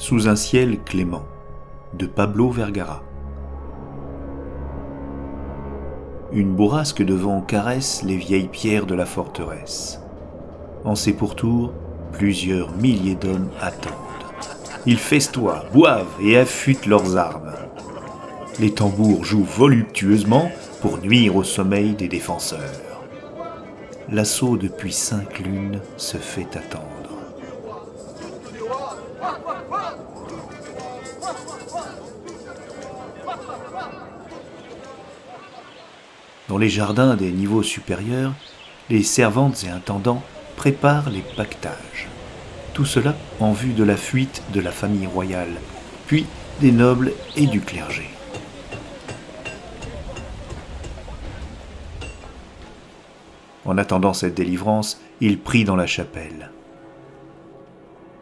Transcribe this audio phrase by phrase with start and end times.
[0.00, 1.26] Sous un ciel clément
[1.92, 3.02] de Pablo Vergara.
[6.32, 10.00] Une bourrasque de vent caresse les vieilles pierres de la forteresse.
[10.86, 11.74] En ses pourtours,
[12.12, 13.92] plusieurs milliers d'hommes attendent.
[14.86, 17.52] Ils festoient, boivent et affûtent leurs armes.
[18.58, 23.04] Les tambours jouent voluptueusement pour nuire au sommeil des défenseurs.
[24.10, 26.99] L'assaut depuis cinq lunes se fait attendre.
[36.50, 38.34] Dans les jardins des niveaux supérieurs,
[38.88, 40.20] les servantes et intendants
[40.56, 42.08] préparent les pactages.
[42.74, 45.60] Tout cela en vue de la fuite de la famille royale,
[46.08, 46.26] puis
[46.60, 48.10] des nobles et du clergé.
[53.64, 56.50] En attendant cette délivrance, ils prient dans la chapelle.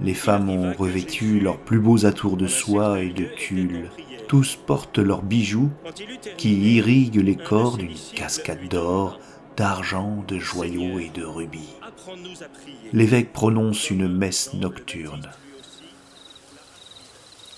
[0.00, 3.90] Les femmes ont revêtu leurs plus beaux atours de soie et de tulle.
[4.32, 5.68] Tous portent leurs bijoux
[6.38, 9.20] qui irriguent les corps d'une cascade d'or,
[9.58, 11.74] d'argent, de joyaux et de rubis.
[12.94, 15.28] L'évêque prononce une messe nocturne.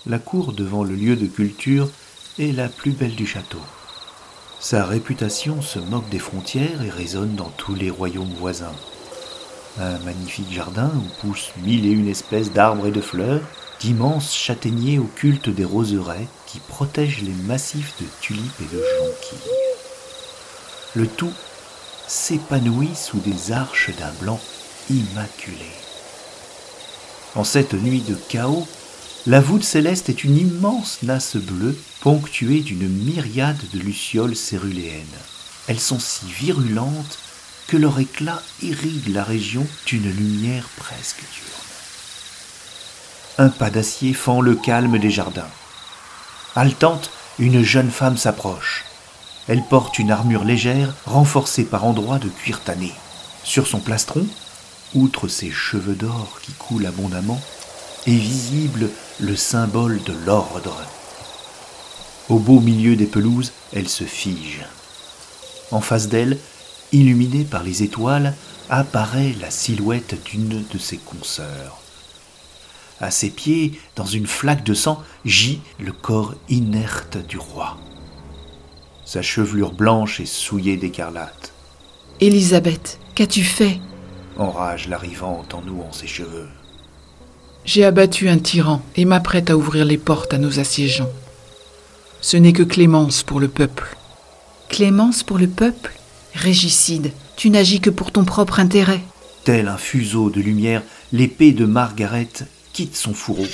[0.05, 1.87] La cour devant le lieu de culture
[2.39, 3.61] est la plus belle du château.
[4.59, 8.75] Sa réputation se moque des frontières et résonne dans tous les royaumes voisins.
[9.79, 13.43] Un magnifique jardin où poussent mille et une espèces d'arbres et de fleurs,
[13.79, 19.51] d'immenses châtaigniers au culte des roseraies qui protègent les massifs de tulipes et de jonquilles.
[20.95, 21.33] Le tout
[22.07, 24.39] s'épanouit sous des arches d'un blanc
[24.89, 25.71] immaculé.
[27.35, 28.67] En cette nuit de chaos,
[29.27, 35.05] la voûte céleste est une immense nasse bleue ponctuée d'une myriade de lucioles céruléennes.
[35.67, 37.17] Elles sont si virulentes
[37.67, 41.65] que leur éclat irrigue la région d'une lumière presque diurne.
[43.37, 45.49] Un pas d'acier fend le calme des jardins.
[46.57, 48.85] Haletante, une jeune femme s'approche.
[49.49, 52.93] Elle porte une armure légère renforcée par endroits de cuir tanné.
[53.43, 54.25] Sur son plastron,
[54.93, 57.41] outre ses cheveux d'or qui coulent abondamment,
[58.07, 58.89] est visible
[59.19, 60.77] le symbole de l'ordre.
[62.29, 64.65] Au beau milieu des pelouses, elle se fige.
[65.71, 66.37] En face d'elle,
[66.93, 68.33] illuminée par les étoiles,
[68.69, 71.81] apparaît la silhouette d'une de ses consoeurs.
[73.01, 77.77] À ses pieds, dans une flaque de sang, gît le corps inerte du roi.
[79.05, 81.53] Sa chevelure blanche est souillée d'écarlate.
[82.21, 83.79] Élisabeth, qu'as-tu fait?
[84.37, 86.47] Enrage l'arrivante en nouant ses cheveux.
[87.65, 91.11] J'ai abattu un tyran et m'apprête à ouvrir les portes à nos assiégeants.
[92.21, 93.97] Ce n'est que clémence pour le peuple.
[94.69, 95.93] Clémence pour le peuple?
[96.33, 99.01] Régicide, tu n'agis que pour ton propre intérêt.
[99.43, 100.81] Tel un fuseau de lumière,
[101.11, 102.29] l'épée de Margaret
[102.75, 103.47] quitte son fourreau.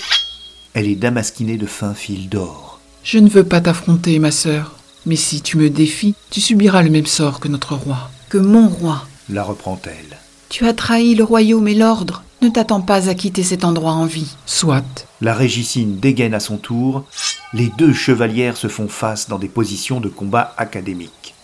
[0.73, 2.79] Elle est damasquinée de fins fils d'or.
[3.03, 4.75] Je ne veux pas t'affronter, ma sœur.
[5.05, 8.09] Mais si tu me défies, tu subiras le même sort que notre roi.
[8.29, 9.05] Que mon roi.
[9.29, 10.17] La reprend-elle.
[10.49, 12.23] Tu as trahi le royaume et l'ordre.
[12.41, 14.35] Ne t'attends pas à quitter cet endroit en vie.
[14.47, 15.05] Soit.
[15.21, 17.05] La régicine dégaine à son tour.
[17.53, 21.35] Les deux chevalières se font face dans des positions de combat académiques.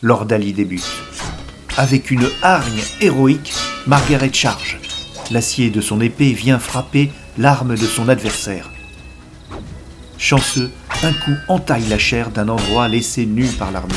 [0.00, 0.86] L'ordalie débute.
[1.76, 3.52] Avec une hargne héroïque,
[3.88, 4.78] Margaret charge.
[5.32, 8.70] L'acier de son épée vient frapper l'arme de son adversaire.
[10.18, 10.70] Chanceux,
[11.02, 13.96] un coup entaille la chair d'un endroit laissé nu par l'armure.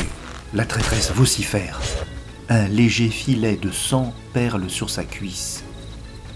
[0.54, 1.80] La traîtresse vocifère.
[2.48, 5.62] Un léger filet de sang perle sur sa cuisse.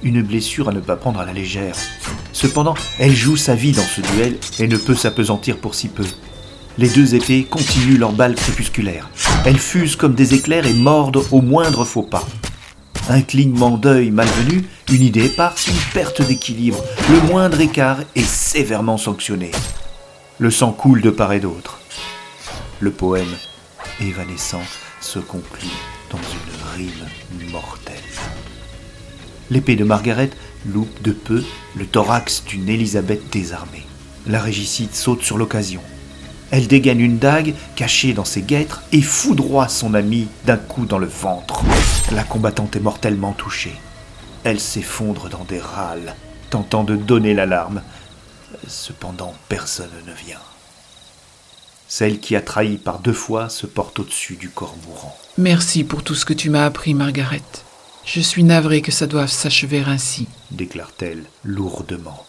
[0.05, 1.75] Une blessure à ne pas prendre à la légère.
[2.33, 6.07] Cependant, elle joue sa vie dans ce duel et ne peut s'apesantir pour si peu.
[6.79, 9.11] Les deux épées continuent leur balle crépusculaire.
[9.45, 12.25] Elles fusent comme des éclairs et mordent au moindre faux pas.
[13.09, 16.83] Un clignement d'œil malvenu, une idée éparse, une perte d'équilibre.
[17.11, 19.51] Le moindre écart est sévèrement sanctionné.
[20.39, 21.79] Le sang coule de part et d'autre.
[22.81, 23.35] Le poème,
[24.01, 24.63] évanescent,
[25.01, 25.69] se conclut
[26.11, 27.95] dans une rime mortelle.
[29.51, 30.31] L'épée de Margaret
[30.67, 31.43] loupe de peu
[31.77, 33.87] le thorax d'une Élisabeth désarmée.
[34.27, 35.83] La régicide saute sur l'occasion.
[36.51, 40.99] Elle dégaine une dague cachée dans ses guêtres et foudroie son ami d'un coup dans
[40.99, 41.63] le ventre.
[42.13, 43.75] La combattante est mortellement touchée.
[44.45, 46.15] Elle s'effondre dans des râles,
[46.51, 47.83] tentant de donner l'alarme.
[48.69, 50.41] Cependant, personne ne vient.
[51.89, 55.17] Celle qui a trahi par deux fois se porte au-dessus du corps mourant.
[55.39, 57.43] Merci pour tout ce que tu m'as appris, Margaret.
[58.05, 62.27] Je suis navrée que ça doive s'achever ainsi, déclare-t-elle lourdement,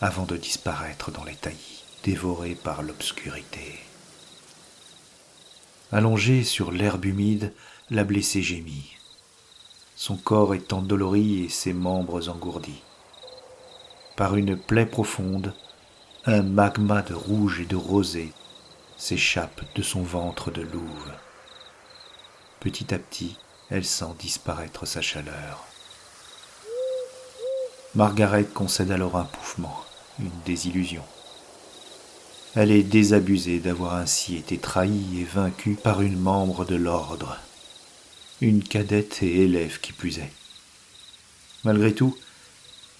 [0.00, 3.78] avant de disparaître dans les taillis, dévorée par l'obscurité.
[5.92, 7.52] Allongée sur l'herbe humide,
[7.90, 8.96] la blessée gémit.
[10.02, 12.80] Son corps est endolori et ses membres engourdis.
[14.16, 15.52] par une plaie profonde,
[16.24, 18.32] un magma de rouge et de rosé
[18.96, 21.12] s'échappe de son ventre de louve.
[22.60, 23.36] Petit à petit,
[23.68, 25.66] elle sent disparaître sa chaleur.
[27.94, 29.84] Margaret concède alors un pouffement,
[30.18, 31.04] une désillusion.
[32.54, 37.36] Elle est désabusée d'avoir ainsi été trahie et vaincue par une membre de l'ordre,
[38.40, 40.32] une cadette et élève qui est.
[41.64, 42.16] Malgré tout,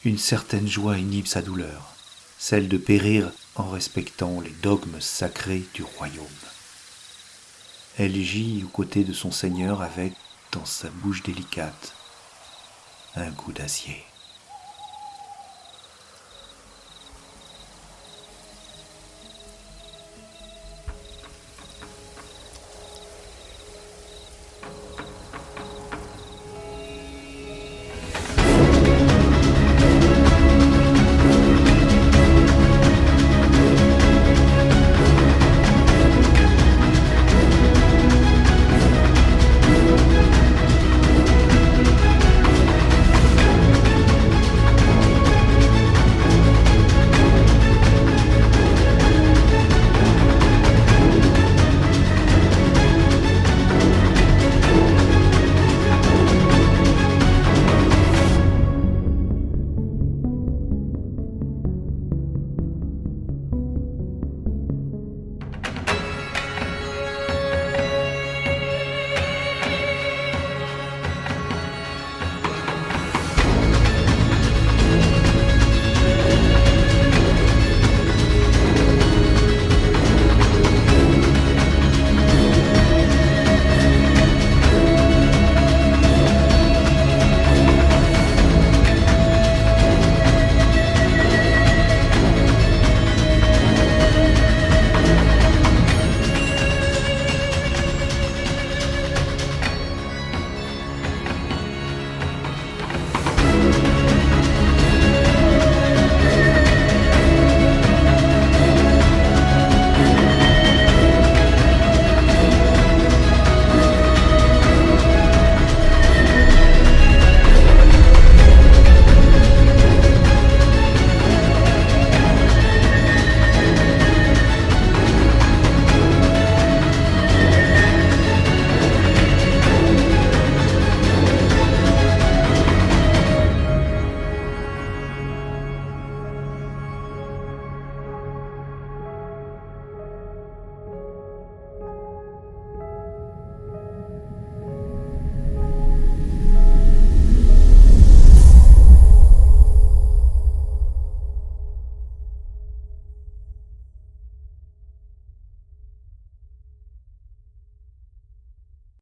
[0.04, 1.94] une certaine joie inhibe sa douleur,
[2.38, 6.26] celle de périr en respectant les dogmes sacrés du royaume.
[7.98, 10.12] Elle gît aux côtés de son Seigneur avec,
[10.52, 11.94] dans sa bouche délicate,
[13.16, 14.04] un goût d'acier.